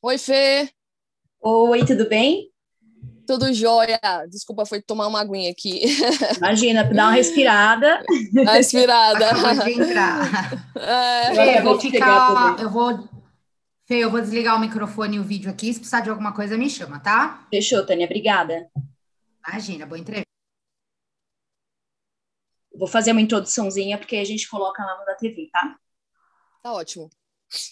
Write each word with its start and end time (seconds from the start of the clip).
Oi, 0.00 0.16
Fê. 0.16 0.70
Oi, 1.40 1.84
tudo 1.84 2.08
bem? 2.08 2.50
Tudo 3.26 3.52
jóia. 3.52 4.00
Desculpa, 4.30 4.64
foi 4.64 4.80
tomar 4.80 5.06
uma 5.06 5.20
aguinha 5.20 5.50
aqui. 5.50 5.82
Imagina, 6.38 6.82
dá 6.84 7.04
uma 7.04 7.12
respirada. 7.12 8.02
Uma 8.32 8.52
respirada. 8.52 9.34
Pode 9.40 9.70
entrar. 9.72 10.68
É, 10.80 11.34
Fê, 11.34 11.58
eu 11.58 11.62
vou 11.64 11.80
ficar. 11.80 12.56
Eu 12.60 12.70
vou. 12.70 13.08
Fê, 13.88 14.04
eu 14.04 14.10
vou 14.10 14.20
desligar 14.20 14.54
o 14.54 14.60
microfone 14.60 15.16
e 15.16 15.18
o 15.18 15.24
vídeo 15.24 15.50
aqui. 15.50 15.72
Se 15.72 15.78
precisar 15.78 16.02
de 16.02 16.10
alguma 16.10 16.34
coisa, 16.34 16.58
me 16.58 16.68
chama, 16.68 17.00
tá? 17.00 17.46
Fechou, 17.48 17.86
Tânia. 17.86 18.04
Obrigada. 18.04 18.70
Imagina, 19.48 19.86
boa 19.86 19.98
entrevista. 19.98 20.28
Vou 22.74 22.86
fazer 22.86 23.12
uma 23.12 23.22
introduçãozinha, 23.22 23.96
porque 23.96 24.16
a 24.16 24.24
gente 24.26 24.46
coloca 24.46 24.84
lá 24.84 24.98
no 24.98 25.06
da 25.06 25.14
TV, 25.14 25.48
tá? 25.50 25.74
Tá 26.62 26.74
ótimo. 26.74 27.08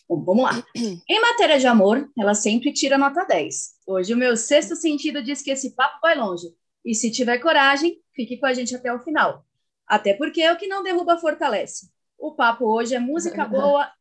Bom, 0.08 0.24
vamos 0.24 0.44
lá. 0.44 0.52
Em 1.06 1.20
matéria 1.20 1.58
de 1.58 1.66
amor, 1.66 2.10
ela 2.18 2.34
sempre 2.34 2.72
tira 2.72 2.96
nota 2.96 3.22
10. 3.26 3.74
Hoje 3.86 4.14
o 4.14 4.16
meu 4.16 4.38
sexto 4.38 4.74
sentido 4.74 5.22
diz 5.22 5.42
que 5.42 5.50
esse 5.50 5.76
papo 5.76 5.98
vai 6.00 6.16
longe. 6.16 6.46
E 6.82 6.94
se 6.94 7.10
tiver 7.10 7.38
coragem, 7.40 8.00
fique 8.14 8.38
com 8.38 8.46
a 8.46 8.54
gente 8.54 8.74
até 8.74 8.90
o 8.90 9.00
final. 9.00 9.44
Até 9.86 10.14
porque 10.14 10.40
é 10.40 10.50
o 10.50 10.56
que 10.56 10.66
não 10.66 10.82
derruba 10.82 11.18
fortalece. 11.18 11.90
O 12.16 12.34
papo 12.34 12.64
hoje 12.64 12.94
é 12.94 12.98
música 12.98 13.44
boa 13.44 13.92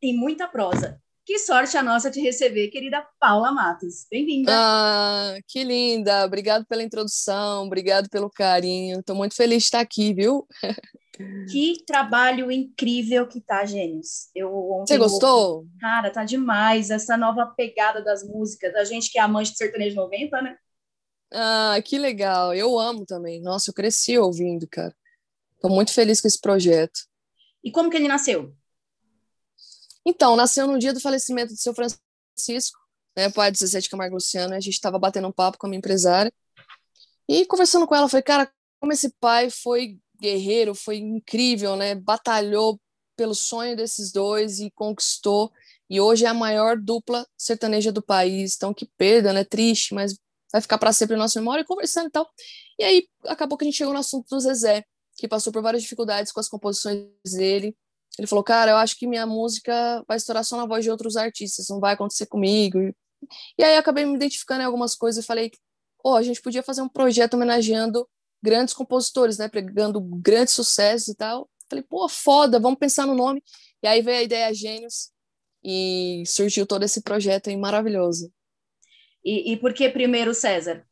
e 0.00 0.14
muita 0.16 0.48
prosa. 0.48 0.98
Que 1.24 1.38
sorte 1.38 1.76
a 1.76 1.82
nossa 1.82 2.10
de 2.10 2.20
receber, 2.20 2.68
querida 2.68 3.06
Paula 3.18 3.52
Matos. 3.52 4.06
Bem-vinda. 4.10 4.50
Ah, 4.54 5.38
que 5.46 5.62
linda. 5.62 6.24
Obrigado 6.24 6.64
pela 6.66 6.82
introdução, 6.82 7.66
obrigado 7.66 8.08
pelo 8.08 8.30
carinho. 8.30 9.00
Estou 9.00 9.14
muito 9.14 9.34
feliz 9.34 9.58
de 9.58 9.64
estar 9.64 9.80
aqui, 9.80 10.14
viu? 10.14 10.46
Que 11.50 11.84
trabalho 11.86 12.50
incrível 12.50 13.26
que 13.28 13.40
tá, 13.40 13.66
Gênios. 13.66 14.30
Eu 14.34 14.50
Você 14.86 14.96
gostou? 14.96 15.66
Cara, 15.78 16.10
tá 16.10 16.24
demais 16.24 16.90
essa 16.90 17.16
nova 17.16 17.44
pegada 17.46 18.02
das 18.02 18.26
músicas. 18.26 18.74
A 18.74 18.84
gente 18.84 19.12
que 19.12 19.18
é 19.18 19.22
amante 19.22 19.52
de 19.52 19.58
sertanejo 19.58 19.96
90, 19.96 20.40
né? 20.40 20.56
Ah, 21.32 21.76
que 21.84 21.98
legal. 21.98 22.54
Eu 22.54 22.78
amo 22.78 23.04
também. 23.04 23.40
Nossa, 23.42 23.70
eu 23.70 23.74
cresci 23.74 24.16
ouvindo, 24.18 24.66
cara. 24.66 24.94
Tô 25.60 25.68
muito 25.68 25.92
feliz 25.92 26.20
com 26.20 26.26
esse 26.26 26.40
projeto. 26.40 27.00
E 27.62 27.70
como 27.70 27.90
que 27.90 27.96
ele 27.98 28.08
nasceu? 28.08 28.54
Então, 30.10 30.34
nasceu 30.34 30.66
no 30.66 30.78
dia 30.78 30.92
do 30.92 31.00
falecimento 31.00 31.52
do 31.52 31.58
seu 31.58 31.72
Francisco, 31.72 32.78
né, 33.16 33.30
pai 33.30 33.52
de 33.52 33.60
17 33.60 33.88
Camargo 33.88 34.16
Luciano. 34.16 34.54
A 34.54 34.60
gente 34.60 34.74
estava 34.74 34.98
batendo 34.98 35.28
um 35.28 35.32
papo 35.32 35.56
com 35.56 35.66
a 35.66 35.70
minha 35.70 35.78
empresária 35.78 36.32
e 37.28 37.46
conversando 37.46 37.86
com 37.86 37.94
ela, 37.94 38.08
falei, 38.08 38.24
cara, 38.24 38.52
como 38.80 38.92
esse 38.92 39.14
pai 39.20 39.50
foi 39.50 40.00
guerreiro, 40.20 40.74
foi 40.74 40.96
incrível, 40.96 41.76
né? 41.76 41.94
Batalhou 41.94 42.80
pelo 43.16 43.36
sonho 43.36 43.76
desses 43.76 44.10
dois 44.10 44.58
e 44.58 44.68
conquistou. 44.72 45.52
E 45.88 46.00
hoje 46.00 46.24
é 46.24 46.28
a 46.28 46.34
maior 46.34 46.76
dupla 46.76 47.24
sertaneja 47.38 47.92
do 47.92 48.02
país. 48.02 48.56
Então, 48.56 48.74
que 48.74 48.86
perda, 48.98 49.32
né? 49.32 49.44
Triste, 49.44 49.94
mas 49.94 50.18
vai 50.50 50.60
ficar 50.60 50.76
para 50.78 50.92
sempre 50.92 51.14
na 51.14 51.22
nossa 51.22 51.38
memória, 51.38 51.64
conversando 51.64 52.08
e 52.08 52.10
tal. 52.10 52.28
E 52.76 52.82
aí, 52.82 53.08
acabou 53.26 53.56
que 53.56 53.64
a 53.64 53.66
gente 53.66 53.76
chegou 53.76 53.94
no 53.94 54.00
assunto 54.00 54.28
do 54.28 54.40
Zezé, 54.40 54.84
que 55.16 55.28
passou 55.28 55.52
por 55.52 55.62
várias 55.62 55.84
dificuldades 55.84 56.32
com 56.32 56.40
as 56.40 56.48
composições 56.48 57.06
dele. 57.32 57.76
Ele 58.18 58.26
falou, 58.26 58.44
cara, 58.44 58.72
eu 58.72 58.76
acho 58.76 58.96
que 58.96 59.06
minha 59.06 59.26
música 59.26 60.04
vai 60.06 60.16
estourar 60.16 60.44
só 60.44 60.56
na 60.56 60.66
voz 60.66 60.84
de 60.84 60.90
outros 60.90 61.16
artistas, 61.16 61.68
não 61.68 61.80
vai 61.80 61.94
acontecer 61.94 62.26
comigo. 62.26 62.78
E 63.58 63.64
aí, 63.64 63.76
acabei 63.76 64.04
me 64.04 64.14
identificando 64.14 64.62
em 64.62 64.64
algumas 64.64 64.94
coisas 64.94 65.22
e 65.22 65.26
falei, 65.26 65.50
pô, 66.02 66.16
a 66.16 66.22
gente 66.22 66.40
podia 66.42 66.62
fazer 66.62 66.82
um 66.82 66.88
projeto 66.88 67.34
homenageando 67.34 68.08
grandes 68.42 68.74
compositores, 68.74 69.38
né, 69.38 69.48
pregando 69.48 70.00
grandes 70.00 70.54
sucessos 70.54 71.08
e 71.08 71.14
tal. 71.14 71.48
Falei, 71.68 71.84
pô, 71.88 72.08
foda, 72.08 72.58
vamos 72.58 72.78
pensar 72.78 73.06
no 73.06 73.14
nome. 73.14 73.42
E 73.82 73.86
aí 73.86 74.02
veio 74.02 74.18
a 74.18 74.22
ideia 74.22 74.54
Gênios 74.54 75.10
e 75.62 76.22
surgiu 76.26 76.66
todo 76.66 76.82
esse 76.82 77.02
projeto 77.02 77.48
aí 77.48 77.56
maravilhoso. 77.56 78.32
E, 79.24 79.52
e 79.52 79.56
por 79.56 79.72
que 79.74 79.88
primeiro 79.88 80.34
César? 80.34 80.86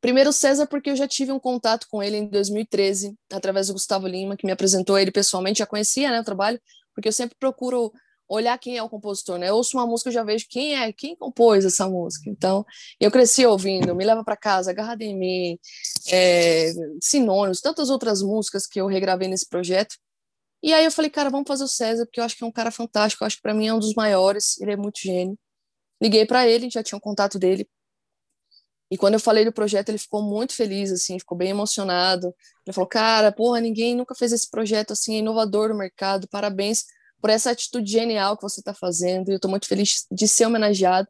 Primeiro 0.00 0.32
César 0.32 0.66
porque 0.66 0.90
eu 0.90 0.96
já 0.96 1.08
tive 1.08 1.32
um 1.32 1.40
contato 1.40 1.86
com 1.90 2.02
ele 2.02 2.16
em 2.16 2.28
2013, 2.28 3.14
através 3.32 3.68
do 3.68 3.72
Gustavo 3.72 4.06
Lima, 4.06 4.36
que 4.36 4.46
me 4.46 4.52
apresentou 4.52 4.98
ele 4.98 5.10
pessoalmente, 5.10 5.58
já 5.60 5.66
conhecia 5.66 6.10
né, 6.10 6.20
o 6.20 6.24
trabalho, 6.24 6.60
porque 6.94 7.08
eu 7.08 7.12
sempre 7.12 7.36
procuro 7.38 7.92
olhar 8.28 8.58
quem 8.58 8.76
é 8.76 8.82
o 8.82 8.88
compositor, 8.88 9.38
né? 9.38 9.48
Eu 9.48 9.54
ouço 9.54 9.76
uma 9.76 9.86
música, 9.86 10.08
eu 10.08 10.14
já 10.14 10.24
vejo 10.24 10.46
quem 10.48 10.76
é, 10.76 10.92
quem 10.92 11.14
compôs 11.16 11.64
essa 11.64 11.88
música. 11.88 12.28
Então, 12.28 12.64
eu 13.00 13.10
cresci 13.10 13.46
ouvindo, 13.46 13.94
Me 13.94 14.04
Leva 14.04 14.24
para 14.24 14.36
Casa, 14.36 14.70
Agarrada 14.70 15.04
em 15.04 15.16
Mim, 15.16 15.58
é, 16.10 16.72
Sinônimos, 17.00 17.60
tantas 17.60 17.88
outras 17.88 18.22
músicas 18.22 18.66
que 18.66 18.80
eu 18.80 18.86
regravei 18.86 19.28
nesse 19.28 19.48
projeto. 19.48 19.96
E 20.62 20.72
aí 20.72 20.84
eu 20.84 20.90
falei, 20.90 21.10
cara, 21.10 21.30
vamos 21.30 21.46
fazer 21.46 21.64
o 21.64 21.68
César, 21.68 22.04
porque 22.06 22.18
eu 22.20 22.24
acho 22.24 22.36
que 22.36 22.42
é 22.42 22.46
um 22.46 22.52
cara 22.52 22.70
fantástico, 22.70 23.22
eu 23.22 23.26
acho 23.26 23.36
que 23.36 23.42
para 23.42 23.54
mim 23.54 23.68
é 23.68 23.74
um 23.74 23.78
dos 23.78 23.94
maiores, 23.94 24.60
ele 24.60 24.72
é 24.72 24.76
muito 24.76 24.98
gênio. 25.00 25.38
Liguei 26.02 26.26
para 26.26 26.46
ele, 26.48 26.68
já 26.70 26.82
tinha 26.82 26.96
um 26.98 27.00
contato 27.00 27.38
dele. 27.38 27.68
E 28.90 28.96
quando 28.96 29.14
eu 29.14 29.20
falei 29.20 29.44
do 29.44 29.52
projeto, 29.52 29.88
ele 29.88 29.98
ficou 29.98 30.22
muito 30.22 30.54
feliz, 30.54 30.92
assim, 30.92 31.18
ficou 31.18 31.36
bem 31.36 31.50
emocionado. 31.50 32.34
Ele 32.64 32.72
falou, 32.72 32.88
cara, 32.88 33.32
porra, 33.32 33.60
ninguém 33.60 33.96
nunca 33.96 34.14
fez 34.14 34.32
esse 34.32 34.48
projeto 34.48 34.92
assim, 34.92 35.16
é 35.16 35.18
inovador 35.18 35.68
no 35.68 35.76
mercado, 35.76 36.28
parabéns 36.28 36.84
por 37.20 37.30
essa 37.30 37.50
atitude 37.50 37.90
genial 37.90 38.36
que 38.36 38.42
você 38.42 38.60
está 38.60 38.72
fazendo. 38.72 39.30
Eu 39.30 39.36
estou 39.36 39.50
muito 39.50 39.66
feliz 39.66 40.06
de 40.10 40.28
ser 40.28 40.46
homenageado. 40.46 41.08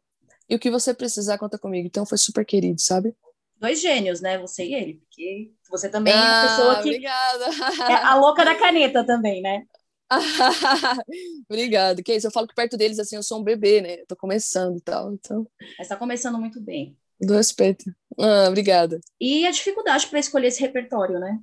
E 0.49 0.55
o 0.55 0.59
que 0.59 0.71
você 0.71 0.93
precisar, 0.93 1.37
conta 1.37 1.57
comigo. 1.57 1.85
Então 1.85 2.05
foi 2.05 2.17
super 2.17 2.45
querido, 2.45 2.79
sabe? 2.81 3.13
Dois 3.59 3.81
gênios, 3.81 4.21
né? 4.21 4.37
Você 4.39 4.65
e 4.65 4.73
ele. 4.73 4.93
Porque 4.95 5.51
você 5.69 5.89
também 5.89 6.13
ah, 6.13 6.17
é 6.17 6.21
uma 6.21 6.47
pessoa 6.47 6.75
que. 6.75 6.89
Obrigada. 6.89 7.45
É 7.89 7.93
a 7.93 8.15
louca 8.15 8.45
da 8.45 8.55
caneta 8.55 9.03
também, 9.05 9.41
né? 9.41 9.65
Obrigado. 11.49 12.01
Que 12.01 12.15
isso, 12.15 12.27
eu 12.27 12.31
falo 12.31 12.47
que 12.47 12.55
perto 12.55 12.77
deles, 12.77 12.97
assim, 12.97 13.15
eu 13.15 13.23
sou 13.23 13.39
um 13.39 13.43
bebê, 13.43 13.81
né? 13.81 14.01
Eu 14.01 14.07
tô 14.07 14.15
começando 14.15 14.77
e 14.77 14.81
tal. 14.81 15.13
Então... 15.13 15.45
Mas 15.77 15.87
tá 15.87 15.95
começando 15.95 16.37
muito 16.37 16.61
bem. 16.61 16.97
Do 17.19 17.33
respeito. 17.33 17.85
Ah, 18.19 18.47
obrigada. 18.47 18.99
E 19.19 19.45
a 19.45 19.51
dificuldade 19.51 20.07
para 20.07 20.19
escolher 20.19 20.47
esse 20.47 20.61
repertório, 20.61 21.19
né? 21.19 21.39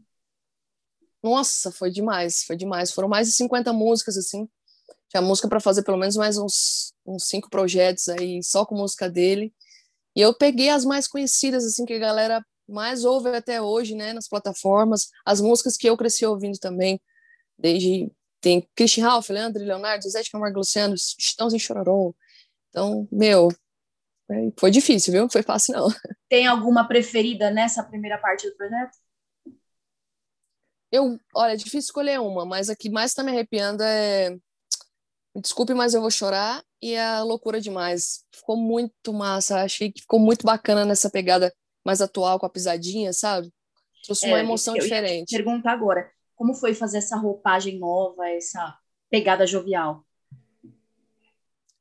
Nossa, 1.22 1.72
foi 1.72 1.90
demais, 1.90 2.44
foi 2.44 2.56
demais. 2.56 2.92
Foram 2.92 3.08
mais 3.08 3.28
de 3.28 3.34
50 3.34 3.72
músicas, 3.72 4.16
assim. 4.16 4.48
Tinha 5.08 5.22
música 5.22 5.48
para 5.48 5.60
fazer 5.60 5.82
pelo 5.82 5.96
menos 5.96 6.16
mais 6.16 6.36
uns, 6.36 6.92
uns 7.06 7.28
cinco 7.28 7.48
projetos 7.48 8.08
aí, 8.08 8.42
só 8.42 8.66
com 8.66 8.74
música 8.76 9.08
dele. 9.08 9.54
E 10.14 10.20
eu 10.20 10.34
peguei 10.34 10.68
as 10.68 10.84
mais 10.84 11.08
conhecidas, 11.08 11.64
assim, 11.64 11.84
que 11.84 11.94
a 11.94 11.98
galera 11.98 12.44
mais 12.68 13.04
ouve 13.04 13.28
até 13.30 13.60
hoje, 13.60 13.94
né, 13.94 14.12
nas 14.12 14.28
plataformas. 14.28 15.08
As 15.24 15.40
músicas 15.40 15.76
que 15.76 15.88
eu 15.88 15.96
cresci 15.96 16.24
ouvindo 16.26 16.58
também, 16.58 17.00
desde... 17.58 18.10
Tem 18.40 18.68
Christian 18.76 19.04
Ralph, 19.04 19.30
Leandro 19.30 19.64
Leonardo, 19.64 20.06
Zé 20.06 20.20
de 20.20 20.30
Camargo 20.30 20.58
Luciano, 20.58 20.94
Chitãozinho 20.98 21.58
Chororô. 21.58 22.14
Então, 22.68 23.08
meu, 23.10 23.48
foi 24.58 24.70
difícil, 24.70 25.12
viu? 25.12 25.28
Foi 25.28 25.42
fácil, 25.42 25.74
não. 25.74 25.88
Tem 26.28 26.46
alguma 26.46 26.86
preferida 26.86 27.50
nessa 27.50 27.82
primeira 27.82 28.18
parte 28.18 28.48
do 28.48 28.56
projeto? 28.56 28.96
Eu, 30.90 31.18
olha, 31.34 31.52
é 31.52 31.56
difícil 31.56 31.80
escolher 31.80 32.20
uma, 32.20 32.46
mas 32.46 32.70
a 32.70 32.76
que 32.76 32.88
mais 32.88 33.10
está 33.10 33.22
me 33.22 33.30
arrepiando 33.30 33.82
é. 33.82 34.36
Desculpe, 35.36 35.74
mas 35.74 35.92
eu 35.92 36.00
vou 36.00 36.10
chorar. 36.10 36.62
E 36.80 36.96
a 36.96 37.22
loucura 37.22 37.60
demais. 37.60 38.24
Ficou 38.32 38.56
muito 38.56 39.12
massa. 39.12 39.62
Achei 39.62 39.90
que 39.90 40.02
ficou 40.02 40.20
muito 40.20 40.46
bacana 40.46 40.84
nessa 40.84 41.10
pegada 41.10 41.52
mais 41.84 42.00
atual 42.00 42.38
com 42.38 42.46
a 42.46 42.50
pisadinha, 42.50 43.12
sabe? 43.12 43.52
Trouxe 44.04 44.26
é, 44.26 44.28
uma 44.28 44.38
emoção 44.38 44.74
diferente. 44.74 45.32
Ia 45.32 45.38
perguntar 45.38 45.72
agora, 45.72 46.08
como 46.36 46.54
foi 46.54 46.74
fazer 46.74 46.98
essa 46.98 47.16
roupagem 47.16 47.78
nova, 47.78 48.28
essa 48.28 48.78
pegada 49.10 49.46
jovial? 49.46 50.04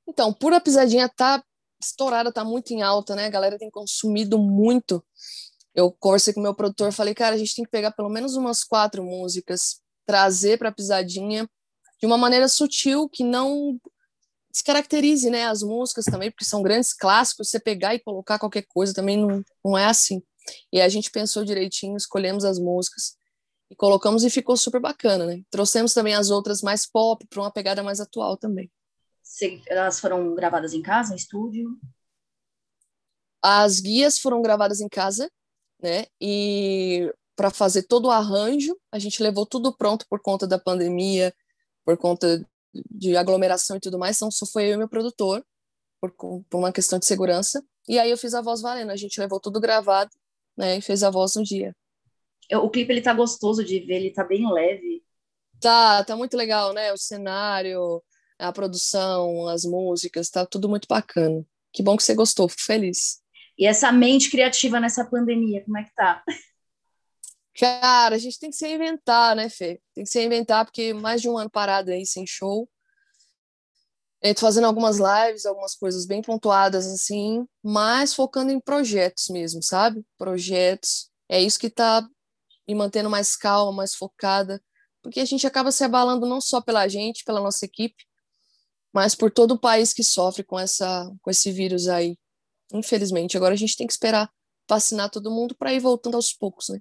Então, 0.08 0.34
por 0.34 0.54
a 0.54 0.60
pisadinha 0.60 1.08
tá 1.08 1.44
estourada, 1.86 2.32
tá 2.32 2.44
muito 2.44 2.72
em 2.72 2.82
alta, 2.82 3.16
né? 3.16 3.26
A 3.26 3.30
galera 3.30 3.58
tem 3.58 3.70
consumido 3.70 4.38
muito 4.38 5.04
eu 5.75 5.92
conversei 5.92 6.34
com 6.34 6.40
o 6.40 6.44
meu 6.44 6.54
produtor, 6.54 6.92
falei, 6.92 7.16
cara, 7.16 7.36
a 7.36 7.38
gente 7.38 7.56
tem 7.56 7.66
que 7.66 7.72
pegar 7.72 7.92
pelo 7.92 8.10
menos 8.10 8.36
umas 8.36 8.63
quatro 8.63 9.04
músicas, 9.04 9.81
trazer 10.06 10.60
para 10.60 10.72
pisadinha 10.72 11.50
de 12.00 12.06
uma 12.06 12.18
maneira 12.18 12.48
sutil 12.48 13.10
que 13.10 13.24
não 13.24 13.80
descaracterize, 14.52 15.30
né, 15.31 15.46
as 15.46 15.63
músicas 15.63 16.06
também, 16.06 16.30
porque 16.30 16.46
são 16.46 16.62
grandes 16.62 16.94
clássicos, 16.94 17.50
você 17.50 17.60
pegar 17.60 17.96
e 17.96 18.00
colocar 18.00 18.38
qualquer 18.38 18.66
coisa 18.68 18.94
também 18.94 19.18
não, 19.18 19.44
não 19.66 19.75
é 19.75 19.86
assim. 19.86 20.22
E 20.72 20.80
a 20.80 20.88
gente 20.88 21.10
pensou 21.10 21.44
direitinho, 21.44 21.98
escolhemos 21.98 22.46
as 22.46 22.60
músicas 22.60 23.16
e 23.72 23.75
colocamos 23.75 24.24
e 24.24 24.30
ficou 24.30 24.56
super 24.56 24.80
bacana, 24.80 25.25
né? 25.25 25.42
Trouxemos 25.50 25.94
também 25.94 26.13
as 26.13 26.30
outras 26.30 26.62
mais 26.62 26.86
pop 26.86 27.25
para 27.28 27.42
uma 27.42 27.52
pegada 27.52 27.81
mais 27.81 28.00
atual 28.00 28.38
também. 28.38 28.69
Elas 29.68 30.00
foram 30.00 30.34
gravadas 30.36 30.74
em 30.74 30.81
casa, 30.81 31.14
em 31.14 31.18
estúdio? 31.18 31.78
As 33.42 33.80
guias 33.80 34.20
foram 34.20 34.42
gravadas 34.42 34.80
em 34.80 34.88
casa, 34.88 35.30
né? 35.81 36.06
E 36.22 37.12
para 37.36 37.50
fazer 37.50 37.84
todo 37.84 38.06
o 38.06 38.12
arranjo, 38.12 38.78
a 38.92 39.00
gente 39.00 39.22
levou 39.22 39.46
tudo 39.46 39.75
pronto 39.75 40.06
por 40.10 40.22
conta 40.22 40.48
da 40.48 40.60
pandemia, 40.60 41.34
por 41.84 41.98
conta 41.98 42.46
de 42.90 43.16
aglomeração 43.16 43.78
e 43.78 43.80
tudo 43.80 44.00
mais, 44.00 44.16
então 44.18 44.31
só 44.31 44.46
foi 44.46 44.70
eu 44.70 44.74
e 44.74 44.78
meu 44.78 44.90
produtor, 44.90 45.46
por, 46.00 46.12
por 46.12 46.58
uma 46.58 46.72
questão 46.72 46.98
de 46.98 47.06
segurança. 47.06 47.64
E 47.88 48.00
aí 48.00 48.10
eu 48.10 48.18
fiz 48.18 48.34
a 48.34 48.42
voz 48.42 48.62
valendo. 48.62 48.92
A 48.92 48.96
gente 48.96 49.19
levou 49.19 49.40
tudo 49.40 49.60
gravado, 49.60 50.12
né? 50.58 50.78
E 50.78 50.81
fez 50.81 51.04
a 51.04 51.10
voz 51.10 51.36
no 51.36 51.44
dia. 51.44 51.76
O 52.52 52.69
clipe 52.69 52.92
ele 52.92 53.02
tá 53.02 53.14
gostoso 53.14 53.64
de 53.64 53.80
ver, 53.80 53.96
ele 53.96 54.12
tá 54.12 54.24
bem 54.24 54.50
leve. 54.52 55.04
Tá, 55.60 56.04
tá 56.04 56.16
muito 56.16 56.36
legal, 56.36 56.74
né? 56.74 56.92
O 56.92 56.98
cenário, 56.98 58.04
a 58.39 58.51
produção, 58.51 59.47
as 59.47 59.63
músicas, 59.63 60.30
tá 60.30 60.45
tudo 60.45 60.69
muito 60.69 60.88
bacana. 60.88 61.45
Que 61.71 61.81
bom 61.81 61.97
que 61.97 62.03
você 62.03 62.13
gostou, 62.13 62.47
fico 62.47 62.63
feliz. 62.63 63.21
E 63.57 63.65
essa 63.65 63.91
mente 63.91 64.30
criativa 64.30 64.80
nessa 64.80 65.06
pandemia, 65.06 65.63
como 65.63 65.77
é 65.77 65.83
que 65.83 65.94
tá? 65.94 66.24
Cara, 67.56 68.15
a 68.15 68.18
gente 68.18 68.39
tem 68.39 68.50
que 68.50 68.56
se 68.56 68.68
reinventar, 68.68 69.35
né, 69.35 69.47
Fê? 69.47 69.80
Tem 69.94 70.03
que 70.03 70.09
se 70.09 70.19
reinventar, 70.19 70.65
porque 70.65 70.94
mais 70.94 71.21
de 71.21 71.30
um 71.30 71.38
ano 71.38 71.50
parado 71.50 71.91
aí 71.91 72.06
sem 72.06 72.25
show. 72.25 72.68
Eu 74.21 74.33
tô 74.33 74.41
fazendo 74.41 74.65
algumas 74.65 74.97
lives, 74.97 75.45
algumas 75.45 75.75
coisas 75.75 76.06
bem 76.06 76.21
pontuadas, 76.21 76.88
assim, 76.88 77.45
mas 77.62 78.13
focando 78.13 78.51
em 78.51 78.59
projetos 78.59 79.27
mesmo, 79.30 79.62
sabe? 79.62 80.03
Projetos. 80.18 81.12
É 81.30 81.41
isso 81.41 81.59
que 81.59 81.69
tá 81.69 82.07
me 82.68 82.74
mantendo 82.74 83.09
mais 83.09 83.35
calma, 83.35 83.71
mais 83.71 83.94
focada, 83.94 84.63
porque 85.01 85.19
a 85.19 85.25
gente 85.25 85.45
acaba 85.45 85.71
se 85.71 85.83
abalando 85.83 86.25
não 86.25 86.39
só 86.39 86.62
pela 86.62 86.88
gente, 86.88 87.25
pela 87.25 87.41
nossa 87.41 87.65
equipe, 87.65 88.06
mas 88.94 89.16
por 89.16 89.31
todo 89.31 89.56
o 89.56 89.60
país 89.60 89.92
que 89.94 90.04
sofre 90.04 90.44
com 90.44 90.60
essa 90.60 91.12
com 91.22 91.31
esse 91.31 91.51
vírus 91.51 91.88
aí. 91.88 92.18
Infelizmente, 92.72 93.36
agora 93.36 93.54
a 93.54 93.57
gente 93.57 93.75
tem 93.75 93.88
que 93.88 93.94
esperar 93.94 94.31
vacinar 94.69 95.10
todo 95.10 95.31
mundo 95.31 95.56
para 95.56 95.74
ir 95.74 95.80
voltando 95.80 96.16
aos 96.16 96.31
poucos, 96.31 96.69
né? 96.69 96.80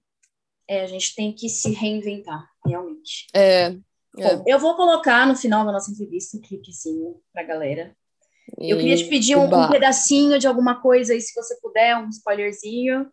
É, 0.69 0.82
a 0.82 0.87
gente 0.87 1.14
tem 1.14 1.35
que 1.35 1.49
se 1.49 1.73
reinventar, 1.73 2.49
realmente. 2.64 3.26
É. 3.35 3.64
é. 4.19 4.37
Bom, 4.37 4.44
eu 4.47 4.59
vou 4.59 4.76
colocar 4.76 5.26
no 5.26 5.37
final 5.37 5.67
da 5.67 5.73
nossa 5.73 5.91
entrevista 5.91 6.37
um 6.37 6.41
cliquezinho 6.41 7.20
pra 7.32 7.43
galera. 7.43 7.97
E... 8.59 8.70
Eu 8.70 8.79
queria 8.79 8.97
te 8.97 9.09
pedir 9.09 9.37
um, 9.37 9.44
um, 9.44 9.69
pedacinho 9.69 10.38
de 10.38 10.47
alguma 10.47 10.81
coisa 10.81 11.12
aí, 11.12 11.20
se 11.20 11.35
você 11.35 11.59
puder, 11.61 11.97
um 11.99 12.09
spoilerzinho. 12.09 13.11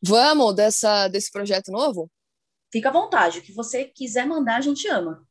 Vamos 0.00 0.54
dessa, 0.54 1.08
desse 1.08 1.30
projeto 1.30 1.72
novo? 1.72 2.10
Fica 2.72 2.88
à 2.88 2.92
vontade. 2.92 3.40
O 3.40 3.42
que 3.42 3.52
você 3.52 3.84
quiser 3.84 4.26
mandar, 4.26 4.58
a 4.58 4.60
gente 4.60 4.86
ama. 4.88 5.26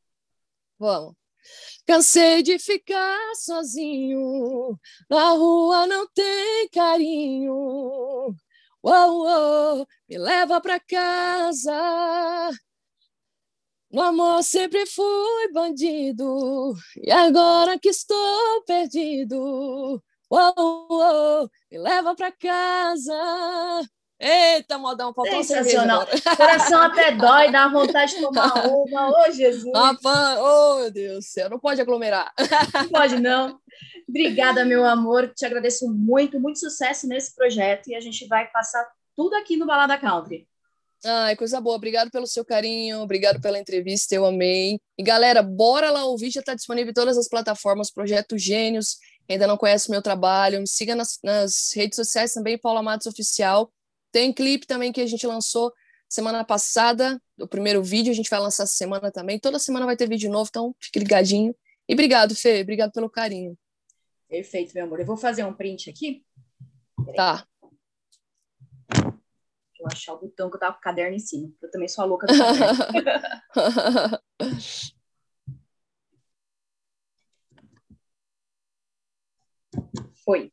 Vamos. 0.77 1.13
Cansei 1.87 2.43
de 2.43 2.59
ficar 2.59 3.17
sozinho, 3.35 4.77
na 5.09 5.31
rua 5.31 5.87
não 5.87 6.07
tem 6.13 6.69
carinho. 6.69 7.53
Uou, 8.83 9.25
uou, 9.25 9.87
me 10.09 10.17
leva 10.17 10.61
pra 10.61 10.79
casa. 10.79 12.51
No 13.91 14.01
amor 14.01 14.43
sempre 14.43 14.85
fui 14.85 15.51
bandido, 15.53 16.73
e 16.97 17.09
agora 17.11 17.79
que 17.79 17.89
estou 17.89 18.63
perdido. 18.65 20.03
Uou, 20.29 20.87
uou, 20.91 21.49
me 21.71 21.77
leva 21.77 22.13
pra 22.15 22.31
casa. 22.31 23.13
Eita, 24.19 24.77
modão, 24.79 25.13
faltou 25.13 25.43
Sensacional. 25.43 26.07
Coração 26.35 26.81
até 26.81 27.11
dói, 27.11 27.51
dá 27.51 27.67
vontade 27.67 28.15
de 28.15 28.21
tomar 28.21 28.51
uma. 28.65 29.09
Ô, 29.09 29.25
oh, 29.27 29.31
Jesus. 29.31 29.71
Rapaz, 29.75 30.39
oh, 30.39 30.79
meu 30.79 30.91
Deus 30.91 31.15
do 31.17 31.21
céu, 31.21 31.49
não 31.49 31.59
pode 31.59 31.79
aglomerar. 31.79 32.33
Não 32.73 32.89
pode, 32.89 33.19
não. 33.19 33.59
Obrigada, 34.09 34.65
meu 34.65 34.85
amor. 34.85 35.31
Te 35.35 35.45
agradeço 35.45 35.87
muito, 35.87 36.39
muito 36.39 36.59
sucesso 36.59 37.07
nesse 37.07 37.35
projeto 37.35 37.89
e 37.89 37.95
a 37.95 37.99
gente 37.99 38.25
vai 38.27 38.47
passar 38.47 38.87
tudo 39.15 39.35
aqui 39.35 39.55
no 39.55 39.67
Balada 39.67 39.97
Country. 39.97 40.47
Ai, 41.05 41.35
coisa 41.35 41.61
boa. 41.61 41.75
Obrigado 41.75 42.09
pelo 42.09 42.25
seu 42.25 42.43
carinho, 42.43 43.01
obrigado 43.01 43.39
pela 43.39 43.59
entrevista, 43.59 44.15
eu 44.15 44.25
amei. 44.25 44.79
E 44.97 45.03
galera, 45.03 45.43
bora 45.43 45.91
lá 45.91 46.05
ouvir, 46.05 46.31
já 46.31 46.39
está 46.39 46.55
disponível 46.55 46.89
em 46.89 46.93
todas 46.93 47.17
as 47.17 47.27
plataformas, 47.27 47.91
Projeto 47.91 48.37
Gênios. 48.37 48.97
Ainda 49.29 49.45
não 49.45 49.57
conhece 49.57 49.89
o 49.89 49.91
meu 49.91 50.01
trabalho, 50.01 50.59
me 50.59 50.67
siga 50.67 50.95
nas, 50.95 51.19
nas 51.23 51.71
redes 51.75 51.97
sociais 51.97 52.33
também, 52.33 52.57
Paula 52.57 52.81
Matos 52.81 53.05
Oficial. 53.07 53.71
Tem 54.17 54.33
clipe 54.33 54.65
também 54.65 54.91
que 54.91 54.99
a 54.99 55.05
gente 55.05 55.27
lançou 55.27 55.71
semana 56.09 56.43
passada, 56.43 57.21
o 57.39 57.47
primeiro 57.47 57.83
vídeo, 57.83 58.11
a 58.11 58.15
gente 58.15 58.31
vai 58.31 58.39
lançar 58.39 58.65
semana 58.65 59.11
também. 59.11 59.39
Toda 59.39 59.59
semana 59.59 59.85
vai 59.85 59.95
ter 59.95 60.09
vídeo 60.09 60.31
novo, 60.31 60.49
então 60.49 60.75
fique 60.79 60.97
ligadinho. 60.97 61.55
E 61.87 61.93
obrigado, 61.93 62.35
Fê, 62.35 62.61
obrigado 62.61 62.91
pelo 62.91 63.11
carinho. 63.11 63.55
Perfeito, 64.27 64.73
meu 64.73 64.85
amor. 64.85 64.99
Eu 64.99 65.05
vou 65.05 65.17
fazer 65.17 65.43
um 65.43 65.53
print 65.53 65.91
aqui. 65.91 66.25
Tá. 67.15 67.45
Deixa 68.91 69.81
eu 69.81 69.85
achar 69.85 70.13
o 70.15 70.19
botão 70.19 70.49
que 70.49 70.55
eu 70.55 70.61
tava 70.61 70.73
com 70.73 70.79
o 70.79 70.81
caderno 70.81 71.15
em 71.15 71.19
cima. 71.19 71.53
Eu 71.61 71.69
também 71.69 71.87
sou 71.87 72.03
a 72.03 72.07
louca 72.07 72.25
do 72.25 72.35
caderno. 72.35 72.81
Foi. 80.25 80.51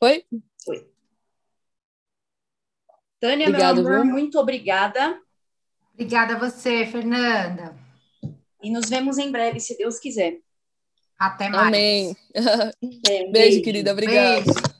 Foi? 0.00 0.26
Tânia, 3.22 3.46
Obrigado, 3.46 3.84
meu 3.84 3.92
amor, 3.92 4.02
viu? 4.04 4.12
muito 4.14 4.36
obrigada. 4.36 5.16
Obrigada 5.94 6.34
a 6.34 6.38
você, 6.40 6.84
Fernanda. 6.84 7.76
E 8.60 8.68
nos 8.68 8.90
vemos 8.90 9.16
em 9.16 9.30
breve, 9.30 9.60
se 9.60 9.78
Deus 9.78 10.00
quiser. 10.00 10.38
Até 11.16 11.48
mais. 11.48 11.68
Amém. 11.68 12.16
É, 12.34 12.72
beijo, 13.06 13.32
beijo, 13.32 13.62
querida. 13.62 13.92
Obrigada. 13.92 14.40
Beijo. 14.42 14.71